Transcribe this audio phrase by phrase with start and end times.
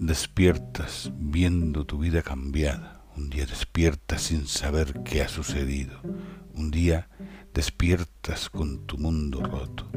[0.00, 6.00] despiertas viendo tu vida cambiada, un día despiertas sin saber qué ha sucedido,
[6.54, 7.10] un día
[7.52, 9.90] despiertas con tu mundo roto.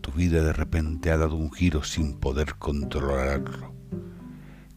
[0.00, 3.72] Tu vida de repente ha dado un giro sin poder controlarlo.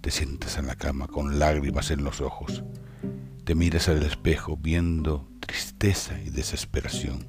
[0.01, 2.63] Te sientes en la cama con lágrimas en los ojos,
[3.43, 7.27] te miras al espejo viendo tristeza y desesperación,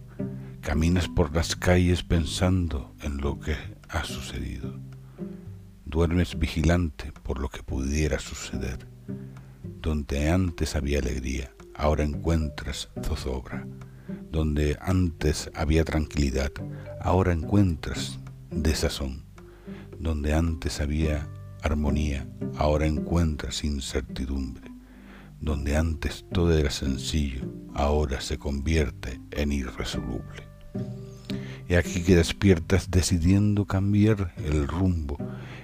[0.60, 3.56] caminas por las calles pensando en lo que
[3.88, 4.91] ha sucedido
[5.92, 8.78] duermes vigilante por lo que pudiera suceder.
[9.62, 13.66] Donde antes había alegría, ahora encuentras zozobra.
[14.30, 16.50] Donde antes había tranquilidad,
[17.02, 18.18] ahora encuentras
[18.50, 19.24] desazón.
[19.98, 21.28] Donde antes había
[21.62, 22.26] armonía,
[22.56, 24.72] ahora encuentras incertidumbre.
[25.40, 30.48] Donde antes todo era sencillo, ahora se convierte en irresoluble.
[31.68, 35.18] He aquí que despiertas decidiendo cambiar el rumbo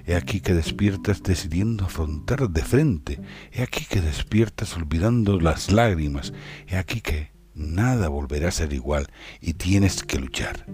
[0.08, 3.20] He aquí que despiertas decidiendo afrontar de frente.
[3.52, 6.32] He aquí que despiertas olvidando las lágrimas.
[6.66, 9.08] He aquí que nada volverá a ser igual
[9.42, 10.64] y tienes que luchar.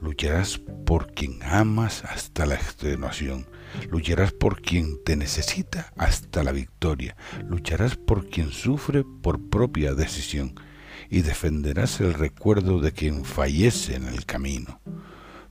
[0.00, 3.48] Lucharás por quien amas hasta la extenuación.
[3.90, 7.16] Lucharás por quien te necesita hasta la victoria.
[7.48, 10.54] Lucharás por quien sufre por propia decisión.
[11.08, 14.80] Y defenderás el recuerdo de quien fallece en el camino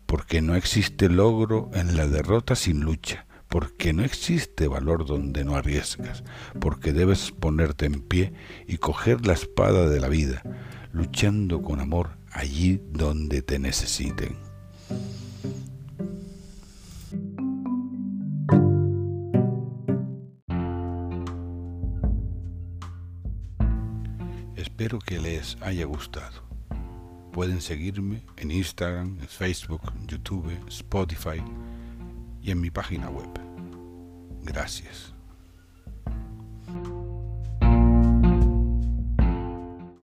[0.09, 5.55] porque no existe logro en la derrota sin lucha, porque no existe valor donde no
[5.55, 6.23] arriesgas,
[6.59, 8.33] porque debes ponerte en pie
[8.67, 10.41] y coger la espada de la vida,
[10.93, 14.35] luchando con amor allí donde te necesiten.
[24.55, 26.48] Espero que les haya gustado.
[27.39, 31.41] Pueden seguirme en Instagram, Facebook, YouTube, Spotify
[32.41, 33.29] y en mi página web.
[34.43, 35.13] Gracias.